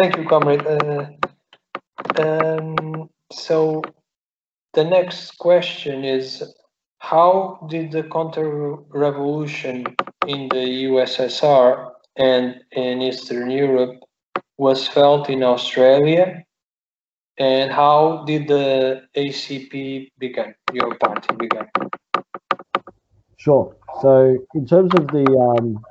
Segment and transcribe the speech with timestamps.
[0.00, 0.66] thank you, comrade.
[0.66, 1.06] Uh,
[2.16, 3.82] um, so
[4.72, 6.42] the next question is,
[6.98, 9.84] how did the counter-revolution
[10.26, 14.00] in the USSR and in Eastern Europe
[14.56, 16.44] was felt in Australia?
[17.38, 21.66] And how did the ACP begin, your party begin?
[23.36, 23.74] Sure.
[24.02, 25.82] So in terms of the um,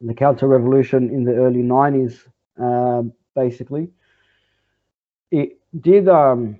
[0.00, 2.24] the counter-revolution in the early 90s,
[2.58, 3.90] um, basically,
[5.30, 6.58] it did um,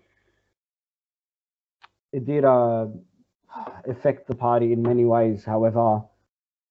[2.13, 2.87] it did uh,
[3.87, 5.45] affect the party in many ways.
[5.45, 6.03] However,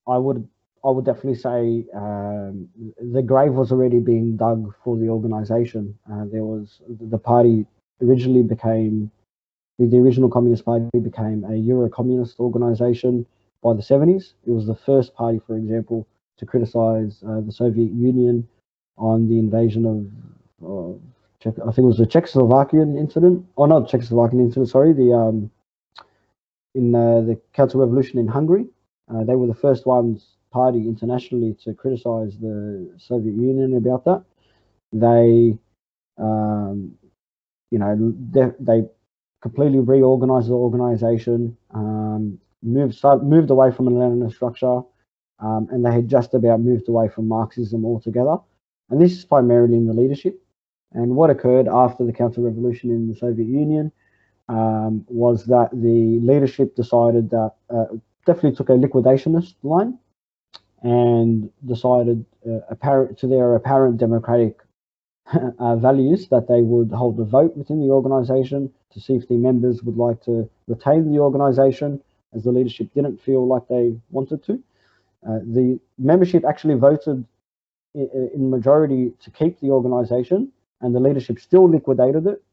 [0.07, 0.47] I would
[0.85, 2.69] I would definitely say um,
[3.13, 5.97] the grave was already being dug for the organization.
[6.11, 7.65] Uh, there was the party
[8.01, 9.11] originally became
[9.79, 13.25] the, the original Communist Party became a Euro communist organization
[13.63, 14.33] by the 70s.
[14.45, 16.07] It was the first party, for example,
[16.37, 18.47] to criticize uh, the Soviet Union
[18.97, 20.99] on the invasion of, of
[21.39, 25.13] Czech, I think it was the Czechoslovakian incident, or oh, not Czechoslovakian incident, sorry, the
[25.13, 25.51] um,
[26.73, 28.65] in uh, the Counter Revolution in Hungary.
[29.09, 34.23] Uh, they were the first ones party internationally to criticize the Soviet Union about that.
[34.91, 35.57] They,
[36.17, 36.93] um,
[37.71, 38.87] you know, they, they
[39.41, 44.81] completely reorganized the organization, um, moved start, moved away from a Leninist structure,
[45.39, 48.37] um, and they had just about moved away from Marxism altogether.
[48.89, 50.41] And this is primarily in the leadership.
[50.93, 53.91] And what occurred after the counter revolution in the Soviet Union
[54.49, 57.85] um, was that the leadership decided that uh,
[58.25, 59.97] definitely took a liquidationist line
[60.83, 64.59] and decided uh, apparent to their apparent democratic
[65.59, 69.35] uh, values that they would hold a vote within the organization to see if the
[69.35, 72.01] members would like to retain the organization
[72.33, 74.53] as the leadership didn't feel like they wanted to.
[75.27, 77.25] Uh, the membership actually voted
[77.93, 80.51] in, majority to keep the organization
[80.81, 82.43] and the leadership still liquidated it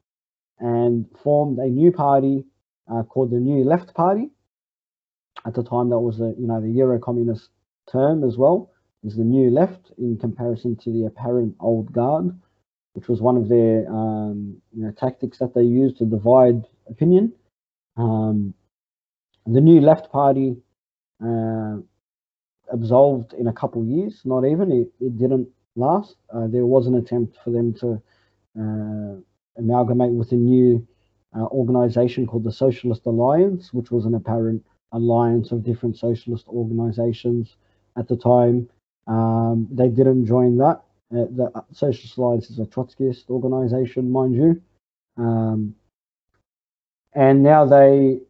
[0.58, 2.44] and formed a new party
[2.90, 4.30] uh, called the New Left Party.
[5.46, 7.50] At the time, that was the you know the Euro communist
[7.90, 8.70] term as well.
[9.02, 12.30] Is the New Left in comparison to the apparent Old Guard,
[12.94, 17.32] which was one of their um, you know tactics that they used to divide opinion.
[17.96, 18.54] Um,
[19.46, 20.56] the New Left Party
[21.22, 21.76] uh,
[22.72, 26.16] absolved in a couple years, not even it, it didn't last.
[26.32, 28.02] Uh, there was an attempt for them to
[28.58, 29.20] uh,
[29.58, 30.86] amalgamate with a new
[31.36, 37.56] uh, organization called the Socialist Alliance, which was an apparent alliance of different socialist organizations
[37.98, 38.68] at the time.
[39.06, 40.82] Um, they didn't join that.
[41.12, 44.62] Uh, the Socialist Alliance is a Trotskyist organization, mind you.
[45.16, 45.74] Um,
[47.14, 48.20] and now they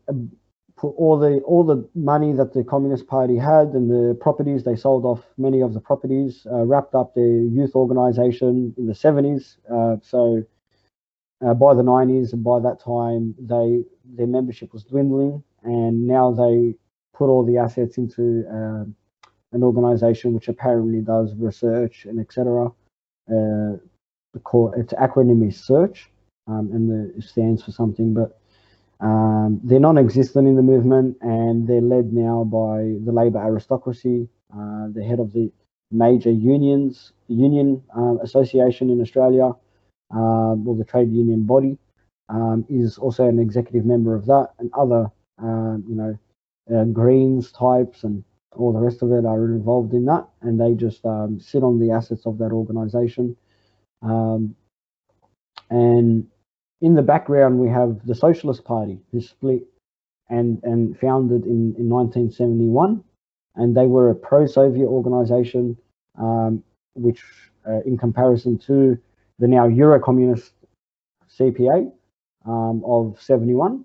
[0.96, 5.04] all the all the money that the Communist Party had and the properties they sold
[5.04, 9.56] off many of the properties, uh, wrapped up their youth organization in the 70s.
[9.70, 10.42] Uh, so
[11.44, 13.84] uh, by the 90s and by that time they
[14.16, 16.74] their membership was dwindling and now they
[17.14, 18.84] put all the assets into uh,
[19.52, 22.66] an organization which apparently does research and etc.
[23.28, 23.78] Uh,
[24.32, 26.10] the its acronym is SEARCH
[26.46, 28.38] um, and the, it stands for something, but
[29.04, 34.88] um, they're non-existent in the movement and they're led now by the Labour aristocracy, uh,
[34.94, 35.52] the head of the
[35.90, 39.52] major unions, union uh, association in Australia,
[40.10, 41.76] um, or the trade union body,
[42.30, 46.18] um, is also an executive member of that, and other, um, you know,
[46.74, 48.24] uh, Greens types and
[48.56, 51.78] all the rest of it are involved in that, and they just um, sit on
[51.78, 53.36] the assets of that organisation.
[54.00, 54.56] Um,
[55.68, 56.26] and
[56.80, 59.62] in the background, we have the Socialist Party, who split
[60.28, 63.02] and and founded in, in 1971,
[63.56, 65.76] and they were a pro-Soviet organisation,
[66.18, 66.62] um,
[66.94, 67.22] which,
[67.68, 68.98] uh, in comparison to
[69.38, 70.52] the now Euro-communist
[71.38, 71.90] CPA
[72.46, 73.84] um, of 71.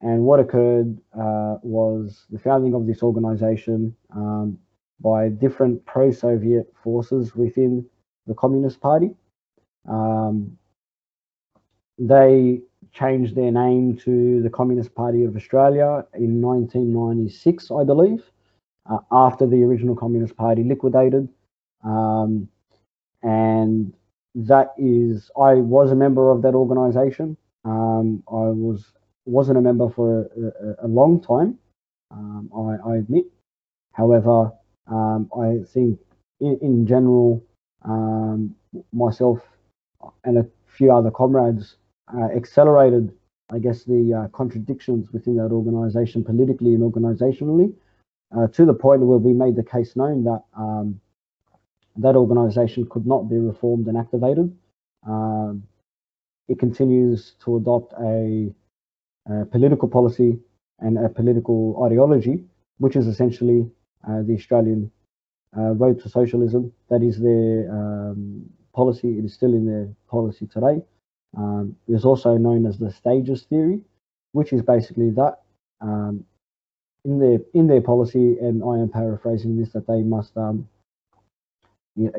[0.00, 4.58] And what occurred uh, was the founding of this organization um,
[5.00, 7.84] by different pro-Soviet forces within
[8.26, 9.10] the Communist Party.
[9.88, 10.57] Um,
[11.98, 12.60] they
[12.92, 18.24] changed their name to the Communist Party of Australia in 1996, I believe,
[18.90, 21.28] uh, after the original Communist Party liquidated.
[21.84, 22.48] Um,
[23.22, 23.92] and
[24.34, 27.36] that is, I was a member of that organization.
[27.64, 28.92] Um, I was
[29.26, 31.58] wasn't a member for a, a, a long time,
[32.10, 33.26] um, I, I, admit.
[33.92, 34.50] However,
[34.86, 35.98] um, I think
[36.40, 37.44] in, in general,
[37.84, 38.54] um,
[38.90, 39.40] myself
[40.24, 41.76] and a few other comrades
[42.16, 43.12] uh, accelerated,
[43.50, 47.74] I guess, the uh, contradictions within that organization politically and organizationally
[48.36, 51.00] uh, to the point where we made the case known that um,
[51.96, 54.56] that organization could not be reformed and activated.
[55.06, 55.64] Um,
[56.48, 58.52] it continues to adopt a,
[59.28, 60.38] a, political policy
[60.78, 62.44] and a political ideology,
[62.78, 63.68] which is essentially
[64.08, 64.90] uh, the Australian
[65.56, 66.72] uh, road to socialism.
[66.88, 69.18] That is their um, policy.
[69.18, 70.82] It is still in their policy today.
[71.36, 73.80] Um, is also known as the stages theory,
[74.32, 75.42] which is basically that
[75.80, 76.24] um,
[77.04, 80.68] in their in their policy, and I am paraphrasing this, that they must um,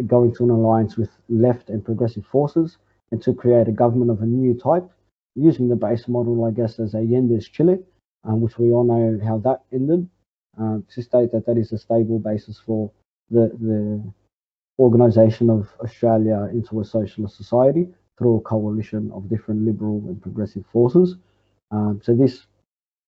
[0.06, 2.78] go into an alliance with left and progressive forces
[3.12, 4.88] and to create a government of a new type,
[5.36, 7.80] using the base model, I guess, as Allende's Chile,
[8.24, 10.08] um, which we all know how that ended,
[10.62, 12.92] uh, to state that that is a stable basis for
[13.32, 14.14] the, the
[14.78, 17.88] organisation of Australia into a socialist society
[18.20, 21.16] through a coalition of different liberal and progressive forces.
[21.72, 22.46] Um, so this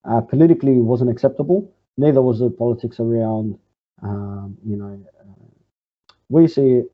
[0.09, 1.69] uh, politically wasn't acceptable.
[1.97, 3.59] Neither was the politics around,
[4.01, 5.43] um, you know, uh,
[6.29, 6.91] we see it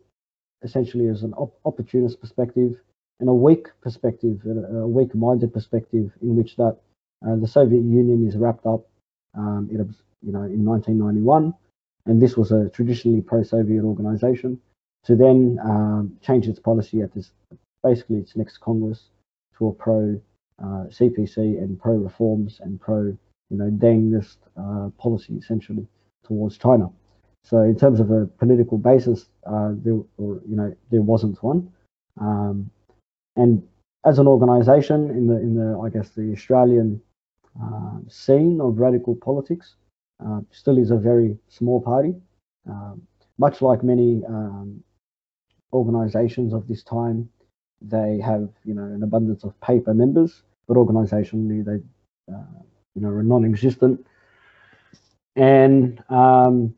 [0.63, 2.75] essentially as an op opportunist perspective
[3.19, 6.77] and a weak perspective, a weak-minded perspective in which that
[7.25, 8.85] uh, the Soviet Union is wrapped up,
[9.35, 9.77] um, it,
[10.21, 11.53] you know, in 1991,
[12.05, 14.59] and this was a traditionally pro-Soviet organization,
[15.03, 17.31] to then um, change its policy at this,
[17.83, 19.09] basically its next Congress
[19.57, 20.19] to a pro
[20.61, 23.15] uh, CPC and pro reforms and pro,
[23.49, 25.87] you know, Dengist uh, policy essentially
[26.25, 26.89] towards China.
[27.43, 31.71] So in terms of a political basis, uh, there, or, you know, there wasn't one.
[32.19, 32.69] Um,
[33.35, 33.63] and
[34.05, 37.01] as an organisation in the in the I guess the Australian
[37.61, 39.75] uh, scene of radical politics,
[40.25, 42.15] uh, still is a very small party.
[42.69, 43.01] Um,
[43.37, 44.83] much like many um,
[45.73, 47.29] organisations of this time,
[47.81, 52.59] they have you know an abundance of paper members, but organisationally they uh,
[52.95, 54.05] you know are non-existent,
[55.35, 56.73] and um,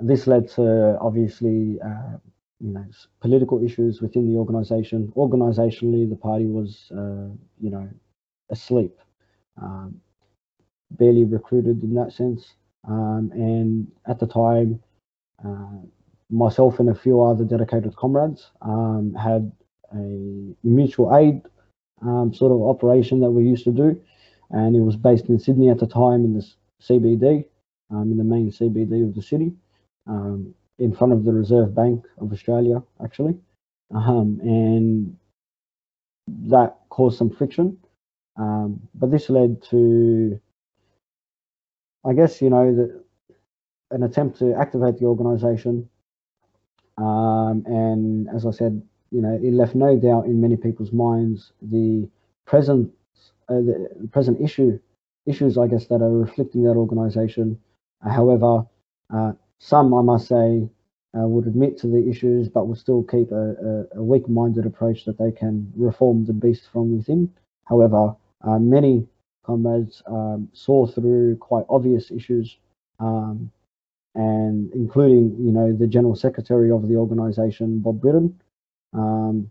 [0.00, 2.16] this led to obviously uh,
[2.60, 2.84] you know
[3.20, 5.12] political issues within the organization.
[5.16, 7.28] Organizationally, the party was uh,
[7.60, 7.88] you know
[8.50, 8.98] asleep,
[9.60, 10.00] um,
[10.90, 12.54] barely recruited in that sense.
[12.86, 14.82] Um, and at the time,
[15.44, 15.80] uh,
[16.30, 19.50] myself and a few other dedicated comrades um, had
[19.94, 21.42] a mutual aid
[22.02, 24.00] um, sort of operation that we used to do,
[24.50, 26.46] and it was based in Sydney at the time in the
[26.82, 27.46] CBD,
[27.90, 29.52] um, in the main CBD of the city.
[30.06, 33.36] Um, in front of the Reserve Bank of Australia, actually.
[33.94, 35.16] Um, and
[36.50, 37.78] that caused some friction.
[38.36, 40.40] Um, but this led to,
[42.04, 43.04] I guess, you know, the,
[43.92, 45.88] an attempt to activate the organization.
[46.98, 48.82] Um, and as I said,
[49.14, 52.08] you know, it left no doubt in many people's minds the
[52.46, 52.92] present,
[53.48, 54.80] uh, the present issue,
[55.24, 57.60] issues, I guess, that are reflecting that organization.
[58.02, 58.66] however,
[59.14, 60.68] uh, some, I must say,
[61.16, 63.54] uh, would admit to the issues, but will still keep a,
[63.94, 67.32] a, a weak-minded approach that they can reform the beast from within.
[67.66, 69.06] However, uh, many
[69.44, 72.56] comrades um, saw through quite obvious issues,
[72.98, 73.50] um,
[74.16, 78.40] and including, you know, the general secretary of the organisation, Bob Briton.
[78.94, 79.50] Um,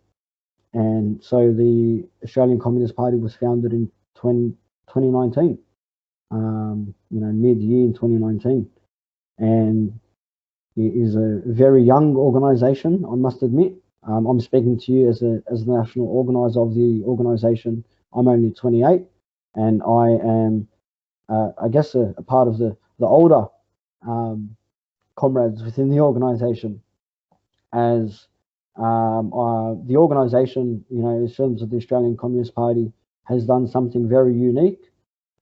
[0.74, 4.50] and so the Australian Communist Party was founded in 20,
[4.88, 5.60] 2019,
[6.31, 8.68] um, you know, mid-year in 2019.
[9.38, 10.00] And
[10.75, 13.75] it is a very young organisation, I must admit.
[14.07, 17.86] Um, I'm speaking to you as a as the national organizer of the organisation.
[18.13, 19.03] I'm only 28,
[19.56, 20.68] and I am,
[21.29, 23.46] uh, I guess, a, a, part of the the older
[24.06, 24.58] um,
[25.15, 26.82] comrades within the organisation.
[27.72, 28.27] As
[28.75, 32.92] um, uh, the organisation, you know, in terms of the Australian Communist Party,
[33.25, 34.92] has done something very unique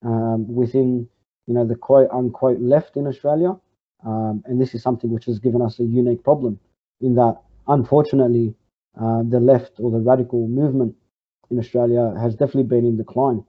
[0.04, 1.08] um, within,
[1.46, 3.56] you know, the quote unquote left in Australia.
[4.04, 6.58] Um, and this is something which has given us a unique problem
[7.00, 8.54] in that, unfortunately,
[9.00, 10.94] uh, the left or the radical movement
[11.50, 13.44] in Australia has definitely been in decline.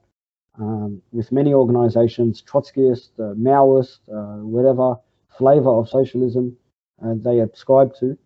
[0.58, 4.96] Um, with many organizations, Trotskyist, uh, Maoist, uh, whatever
[5.36, 6.56] flavor of socialism
[7.04, 8.16] uh, they ascribe to,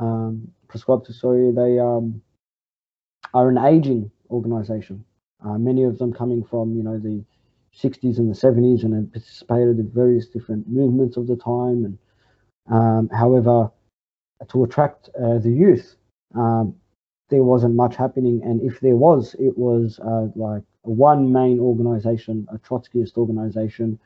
[0.00, 2.22] um, prescribe to, sorry, they um,
[3.34, 5.04] are an aging organization.
[5.44, 7.24] Uh, many of them coming from, you know, the
[7.76, 11.84] 60s and the 70s and had participated in various different movements of the time.
[11.84, 11.98] And
[12.70, 13.70] um, however,
[14.48, 15.96] to attract uh, the youth,
[16.34, 16.74] um,
[17.28, 18.40] there wasn't much happening.
[18.44, 23.98] And if there was, it was uh, like one main organization, a Trotskyist organization,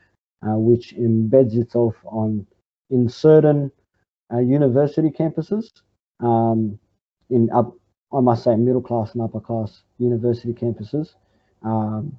[0.47, 2.47] uh, which embeds itself on
[2.91, 3.73] in certain
[4.33, 5.71] uh, university campuses,
[6.25, 6.79] um,
[7.31, 7.75] in up,
[8.13, 11.15] I must say, middle class and upper class university campuses.
[11.63, 12.19] Um,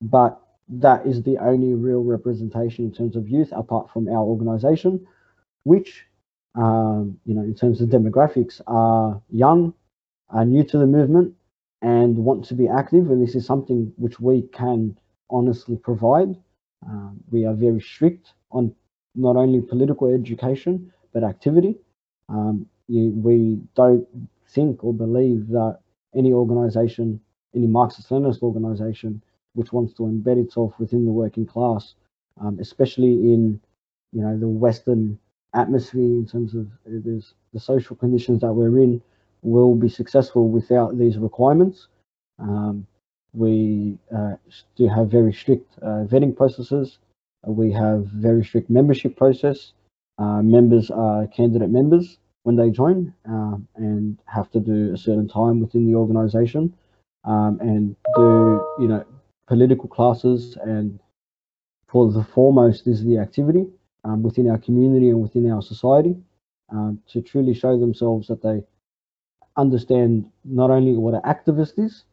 [0.00, 5.06] but that is the only real representation in terms of youth apart from our organization,
[5.64, 6.06] which
[6.54, 9.72] um, you know, in terms of demographics, are young,
[10.30, 11.34] are new to the movement,
[11.82, 13.10] and want to be active.
[13.10, 14.98] And this is something which we can
[15.30, 16.36] honestly provide.
[16.86, 18.74] Um, we are very strict on
[19.14, 21.76] not only political education but activity.
[22.30, 24.06] Um, you, we don't
[24.48, 25.78] think or believe that
[26.14, 27.20] any organization,
[27.54, 29.22] any Marxist-Leninist organization,
[29.54, 31.94] which wants to embed itself within the working class,
[32.40, 33.60] um, especially in
[34.12, 35.18] you know the Western
[35.54, 37.20] atmosphere in terms of uh,
[37.52, 39.02] the social conditions that we're in,
[39.42, 41.88] will be successful without these requirements.
[42.38, 42.86] Um,
[43.32, 44.34] we uh,
[44.76, 46.98] do have very strict uh, vetting processes.
[47.46, 49.72] we have very strict membership process.
[50.18, 55.28] Uh, members are candidate members when they join um, and have to do a certain
[55.28, 56.72] time within the organization
[57.24, 59.04] um, and do, you know,
[59.46, 60.56] political classes.
[60.64, 60.98] And
[61.86, 63.66] for the foremost is the activity
[64.04, 66.16] um, within our community and within our society
[66.70, 68.62] um, to truly show themselves that they
[69.56, 72.04] understand not only what an activist is,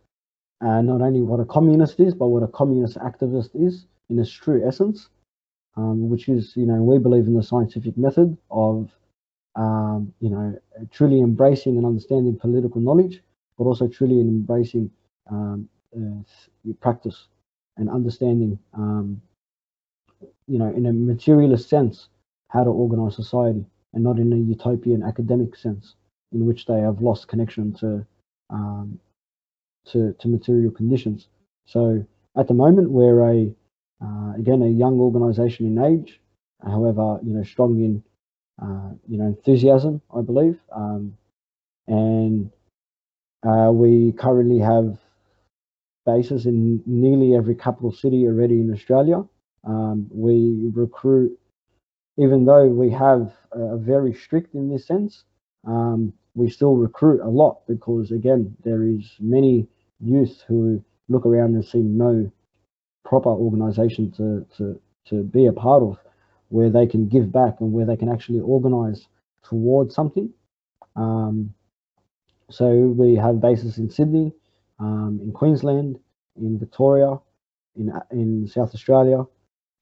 [0.61, 4.31] uh, not only what a communist is, but what a communist activist is in its
[4.31, 5.09] true essence,
[5.75, 8.89] um, which is, you know, we believe in the scientific method of,
[9.57, 10.57] um, you know,
[10.91, 13.21] truly embracing and understanding political knowledge,
[13.57, 14.89] but also truly embracing
[15.29, 17.27] um, uh, practice
[17.77, 19.19] and understanding, um,
[20.47, 22.07] you know, in a materialist sense,
[22.49, 25.95] how to organize society and not in a utopian academic sense
[26.31, 28.05] in which they have lost connection to
[28.49, 28.99] um,
[29.85, 31.27] to, to material conditions.
[31.65, 32.05] So
[32.37, 33.51] at the moment, we're a
[34.03, 36.21] uh, again a young organisation in age,
[36.63, 38.03] however, you know, strong in
[38.61, 41.17] uh, you know enthusiasm, I believe, um,
[41.87, 42.51] and
[43.47, 44.97] uh, we currently have
[46.05, 49.23] bases in nearly every capital city already in Australia.
[49.63, 51.37] Um, we recruit,
[52.17, 55.25] even though we have a very strict in this sense,
[55.65, 59.67] um, we still recruit a lot because again, there is many
[59.99, 62.31] youth who look around and see no
[63.03, 65.97] proper organization to, to, to be a part of
[66.49, 69.07] where they can give back and where they can actually organize
[69.43, 70.29] towards something.
[70.95, 71.53] Um,
[72.49, 74.31] so we have bases in Sydney,
[74.79, 75.99] um, in Queensland,
[76.37, 77.17] in Victoria,
[77.75, 79.25] in, in South Australia,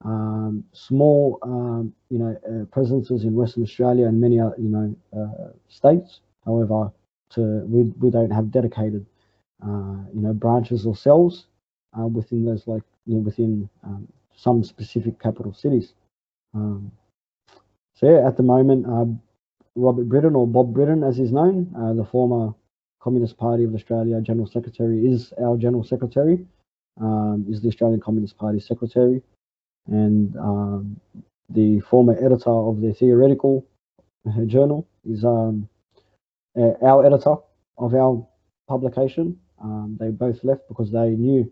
[0.04, 4.96] um, small, um, you know, uh, presences in Western Australia and many, other, you know,
[5.16, 6.20] uh, states.
[6.44, 6.92] However,
[7.30, 9.06] to we, we don't have dedicated
[9.62, 11.46] uh, you know, branches or cells
[11.98, 14.06] uh, within those, like, you know, within um,
[14.36, 15.94] some specific capital cities.
[16.56, 16.92] Um,
[17.94, 19.06] so yeah, at the moment, uh,
[19.74, 22.54] Robert Briton, or Bob Briton as he's known, uh, the former
[23.00, 26.44] Communist Party of Australia General Secretary, is our General Secretary,
[27.00, 29.22] um, is the Australian Communist Party Secretary,
[29.86, 30.98] and um,
[31.50, 33.66] the former editor of the theoretical
[34.46, 35.68] journal is um,
[36.56, 37.36] our editor
[37.78, 38.26] of our
[38.66, 39.38] publication.
[39.62, 41.50] Um, they both left because they knew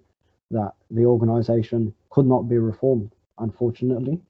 [0.51, 4.21] that the organisation could not be reformed, unfortunately,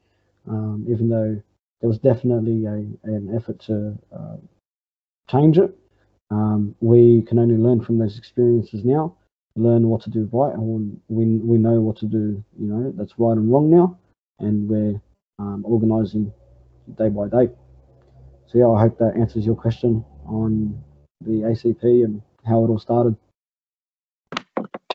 [0.49, 1.41] um, even though
[1.81, 2.71] there was definitely a,
[3.05, 4.37] an effort to uh,
[5.31, 5.77] change it.
[6.31, 9.15] Um, we can only learn from those experiences now,
[9.57, 13.13] learn what to do right, and we, we know what to do, you know, that's
[13.19, 13.99] right and wrong now,
[14.41, 15.01] and we're
[15.39, 16.33] um, organising
[16.97, 17.53] day by day.
[18.47, 20.83] So yeah, I hope that answers your question on
[21.21, 23.17] the ACP and how it all started.